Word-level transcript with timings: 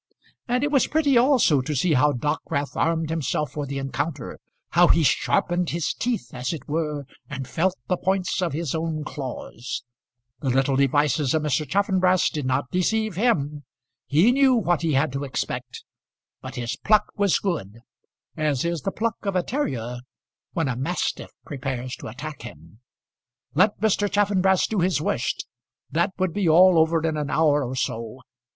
And 0.47 0.63
it 0.63 0.71
was 0.71 0.87
pretty 0.87 1.15
also 1.15 1.61
to 1.61 1.75
see 1.75 1.93
how 1.93 2.11
Dockwrath 2.11 2.75
armed 2.75 3.11
himself 3.11 3.51
for 3.51 3.67
the 3.67 3.77
encounter, 3.77 4.39
how 4.69 4.87
he 4.87 5.03
sharpened 5.03 5.69
his 5.69 5.93
teeth, 5.93 6.31
as 6.33 6.53
it 6.53 6.67
were, 6.67 7.05
and 7.29 7.47
felt 7.47 7.77
the 7.87 7.97
points 7.97 8.41
of 8.41 8.51
his 8.51 8.73
own 8.73 9.03
claws. 9.03 9.83
The 10.39 10.49
little 10.49 10.75
devices 10.75 11.35
of 11.35 11.43
Mr. 11.43 11.69
Chaffanbrass 11.69 12.31
did 12.31 12.47
not 12.47 12.71
deceive 12.71 13.13
him. 13.15 13.63
He 14.07 14.31
knew 14.31 14.55
what 14.55 14.81
he 14.81 14.93
had 14.93 15.11
to 15.11 15.23
expect; 15.23 15.83
but 16.41 16.55
his 16.55 16.75
pluck 16.77 17.05
was 17.15 17.37
good, 17.37 17.81
as 18.35 18.65
is 18.65 18.81
the 18.81 18.91
pluck 18.91 19.23
of 19.27 19.35
a 19.35 19.43
terrier 19.43 19.99
when 20.53 20.67
a 20.67 20.75
mastiff 20.75 21.29
prepares 21.45 21.95
to 21.97 22.07
attack 22.07 22.41
him. 22.41 22.79
Let 23.53 23.79
Mr. 23.79 24.09
Chaffanbrass 24.11 24.65
do 24.65 24.79
his 24.79 24.99
worst; 24.99 25.45
that 25.91 26.11
would 26.17 26.31
all 26.47 26.71
be 26.71 26.79
over 26.79 27.05
in 27.07 27.17
an 27.17 27.29
hour 27.29 27.63
or 27.63 27.75
so. 27.75 28.21